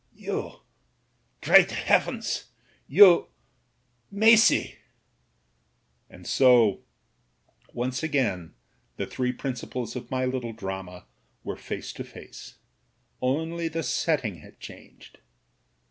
"You, 0.15 0.61
great 1.41 1.69
heavens, 1.69 2.45
you— 2.87 3.27
Maisie" 4.21 4.79
And 6.09 6.25
so 6.25 6.81
once 7.71 8.01
again 8.01 8.55
the 8.95 9.05
three 9.05 9.31
principals 9.31 9.95
of 9.95 10.09
my 10.09 10.25
little 10.25 10.53
drama 10.53 11.05
were 11.43 11.55
face 11.55 11.93
to 11.93 12.03
face: 12.03 12.55
only 13.21 13.67
the 13.67 13.83
setting 13.83 14.37
had 14.37 14.59
changed. 14.59 15.19